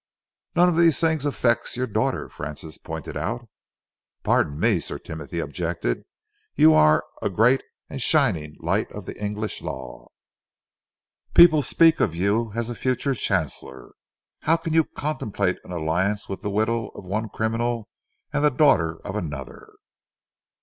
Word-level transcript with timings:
"None 0.55 0.67
of 0.67 0.77
these 0.77 0.99
things 0.99 1.25
affects 1.25 1.77
your 1.77 1.85
daughter," 1.85 2.27
Francis 2.27 2.79
pointed 2.79 3.15
out. 3.15 3.47
"Pardon 4.23 4.59
me," 4.59 4.79
Sir 4.79 4.97
Timothy 4.97 5.37
objected. 5.37 6.05
"You 6.55 6.73
are 6.73 7.05
a 7.21 7.29
great 7.29 7.61
and 7.87 8.01
shining 8.01 8.55
light 8.59 8.91
of 8.91 9.05
the 9.05 9.15
English 9.23 9.61
law. 9.61 10.07
People 11.35 11.61
speak 11.61 11.99
of 11.99 12.15
you 12.15 12.51
as 12.55 12.67
a 12.67 12.73
future 12.73 13.13
Chancellor. 13.13 13.91
How 14.41 14.57
can 14.57 14.73
you 14.73 14.85
contemplate 14.85 15.57
an 15.63 15.71
alliance 15.71 16.27
with 16.27 16.41
the 16.41 16.49
widow 16.49 16.87
of 16.95 17.05
one 17.05 17.29
criminal 17.29 17.87
and 18.33 18.43
the 18.43 18.49
daughter 18.49 19.01
of 19.05 19.15
another?" 19.15 19.69